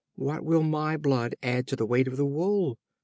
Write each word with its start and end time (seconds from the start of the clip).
What 0.15 0.43
will 0.43 0.63
my 0.63 0.97
blood 0.97 1.35
add 1.43 1.67
to 1.67 1.75
the 1.75 1.85
weight 1.85 2.07
of 2.07 2.17
the 2.17 2.25
wool? 2.25 2.79